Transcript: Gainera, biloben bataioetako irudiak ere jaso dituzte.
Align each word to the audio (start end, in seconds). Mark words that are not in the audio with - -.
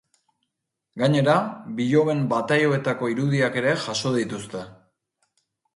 Gainera, 1.01 1.35
biloben 1.81 2.25
bataioetako 2.33 3.13
irudiak 3.17 3.61
ere 3.63 3.79
jaso 3.87 4.19
dituzte. 4.21 4.69